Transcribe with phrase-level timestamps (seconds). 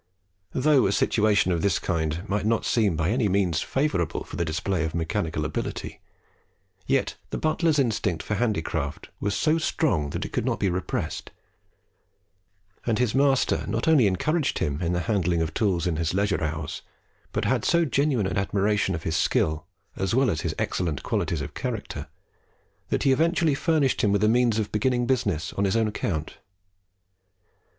[0.53, 4.43] Though a situation of this kind might not seem by any means favourable for the
[4.43, 6.01] display of mechanical ability,
[6.87, 11.29] yet the butler's instinct for handicraft was so strong that it could not be repressed;
[12.83, 16.43] and his master not only encouraged him in the handling of tools in his leisure
[16.43, 16.81] hours,
[17.31, 21.41] but had so genuine an admiration of his skill as well as his excellent qualities
[21.41, 22.07] of character,
[22.89, 26.37] that he eventually furnished him with the means of beginning business on his own account.